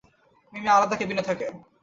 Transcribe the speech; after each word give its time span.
মিমি 0.53 0.69
আলাদা 0.71 0.95
কেবিনে 0.99 1.23
থাকে। 1.23 1.45